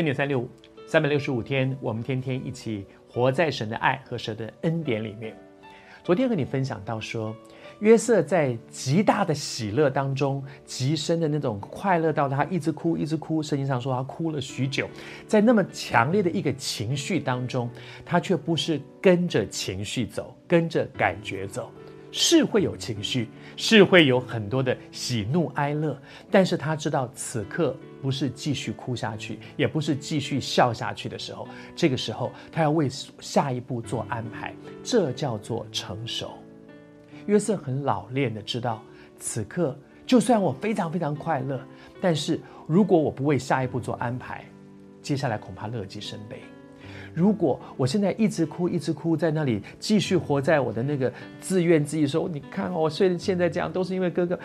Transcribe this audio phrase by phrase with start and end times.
[0.00, 0.48] 恩典三六五，
[0.86, 5.36] 三百六十五天，我们天天一起活在神的爱和神的恩典里面。
[6.02, 7.36] 昨天和你分享到说，
[7.80, 13.42] 约瑟在极大的喜乐当中，极深的那种快乐到他一直哭，一直哭。
[13.42, 14.88] 圣经上说他哭了许久，
[15.26, 17.68] 在那么强烈的一个情绪当中，
[18.02, 21.70] 他却不是跟着情绪走，跟着感觉走。
[22.12, 25.96] 是会有情绪，是会有很多的喜怒哀乐，
[26.30, 31.46] 但是他知道此刻不是继续哭下去，也不是继续笑下去的时候。
[31.76, 32.88] 这个时候，他要为
[33.20, 36.32] 下一步做安排，这叫做成熟。
[37.26, 38.82] 约瑟很老练的知道，
[39.18, 41.60] 此刻就算我非常非常快乐，
[42.00, 44.44] 但是如果我不为下一步做安排，
[45.00, 46.42] 接下来恐怕乐极生悲。
[47.14, 54.38] 如果我现在一直哭，一直哭，在那里继续活在我的那个自怨自艾，说你看我虽然现在这样，都是因为哥哥，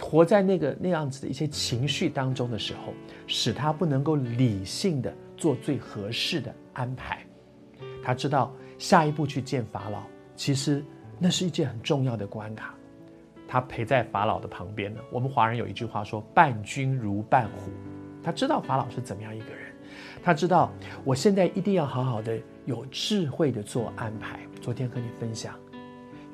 [0.00, 2.92] 活在那个那样子的一些情绪当中的时候，
[3.26, 7.18] 使他不能够理性的做最合适的安排。
[8.02, 10.02] 他知道下一步去见法老，
[10.34, 10.84] 其实
[11.18, 12.74] 那是一件很重要的关卡。
[13.46, 15.00] 他陪在法老的旁边呢。
[15.10, 17.70] 我们华人有一句话说：“伴君如伴虎。”
[18.22, 19.67] 他知道法老是怎么样一个人。
[20.22, 20.72] 他知道，
[21.04, 24.40] 我现在一定要好好的、有智慧的做安排。
[24.60, 25.54] 昨天和你分享，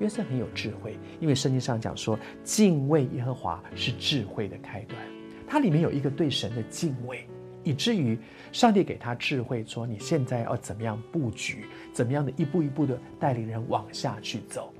[0.00, 5.00] 约瑟很有智慧，因为圣经上讲说，敬畏耶和华是智慧的开端。
[5.46, 7.28] 它里面有一个对神的敬畏，
[7.62, 8.18] 以至于
[8.50, 14.72] 上帝给他智慧，说你现在要怎么样布局，怎么样的一步一步的带领人往下去走。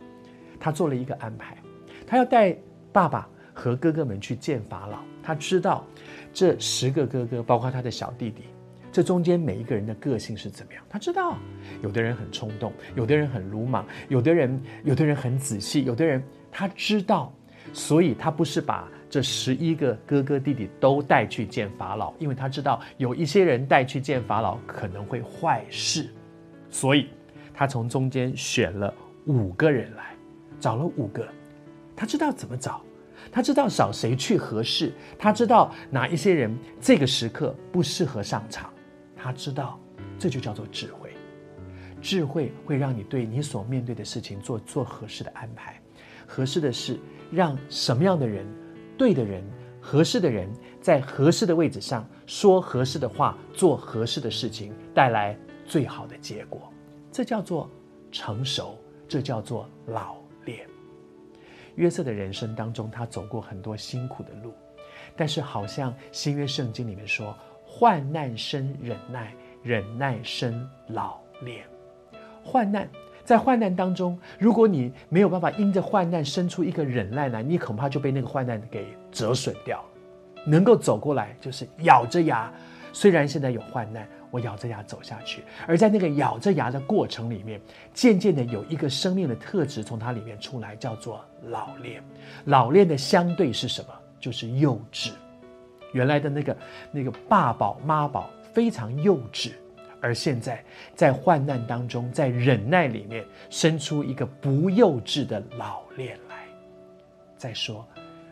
[0.59, 1.57] 他做了一个安排，
[2.07, 2.57] 他要带
[2.91, 4.99] 爸爸和哥哥们去见法老。
[5.23, 5.85] 他知道
[6.33, 8.43] 这十个哥哥，包括他的小弟弟。
[8.95, 10.81] 这中间每一个人的个性是怎么样？
[10.89, 11.37] 他知道，
[11.83, 17.35] 有的人很冲动，有的人很鲁莽，有的人有的人很仔细，有的人他知道，
[17.73, 26.09] 所以他不是把这十一个哥哥弟弟都带去见法老，因为他知道有一些人带去见法老可能会坏事，
[26.71, 27.09] 所以
[27.53, 28.95] 他从中间选了
[29.27, 30.15] 五个人来，
[30.61, 31.27] 找了五个，
[31.97, 32.81] 他知道怎么找。
[33.33, 38.71] 他知道找谁去合适，他知道哪一些人这个时刻不适合上场。
[39.25, 39.81] 他知道，
[40.19, 41.11] 这就叫做智慧。
[42.03, 45.81] 智慧会让你对你所面对的事情做做合适的安排。
[46.27, 47.01] 合适的是
[47.33, 48.47] 让什么样的人、
[48.99, 49.43] 对的人、
[49.81, 56.71] 合适的人，在合适的位置上说合适的话，做合适的事情，带来最好的结果。
[57.11, 57.71] 这叫做
[58.13, 58.77] 成熟，
[59.09, 60.69] 这叫做老练。
[61.77, 64.53] 约瑟的人生当中，他走过很多辛苦的路，
[65.17, 67.35] 但是好像新约圣经里面说。
[67.77, 71.65] 患难生忍耐，忍耐生老练。
[72.45, 72.89] 患难，
[73.25, 79.89] 在患难当中，如果你没有办法因着患难生出一个忍耐来，你恐怕就被那个患难给折损掉了。
[80.47, 82.53] 能够走过来，就是咬着牙，
[82.93, 85.43] 虽然现在有患难，我咬着牙走下去。
[85.67, 87.61] 而在那个咬着牙的过程里面，
[87.93, 92.01] 渐渐的有一个生命的特质从它里面出来，叫做老练。
[92.45, 93.89] 老练的相对是什么？
[94.21, 95.11] 就是幼稚。
[95.95, 96.57] 原来的那个
[96.93, 99.53] 那个爸宝妈宝非常幼稚，
[100.01, 100.63] 而现在
[100.95, 106.45] 在患难当中，在忍耐里面生出一个不幼稚的老练来。
[107.39, 107.87] 再说，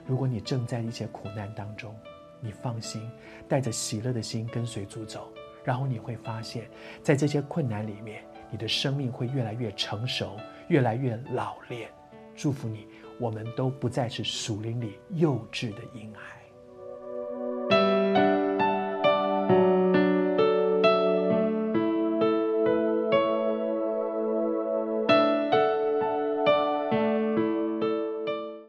[0.05, 1.95] 如果你正在一些苦难当中，
[2.41, 3.09] 你放心，
[3.49, 5.33] 带着喜乐的心跟随主走，
[5.65, 6.69] 然后你会发现，
[7.03, 10.37] 在这些困难里面，你的生命会越来越成熟，
[10.67, 11.89] 越来越老练。
[12.35, 12.89] 祝福你，
[13.21, 16.42] 我们都不再是属灵里幼稚的婴孩。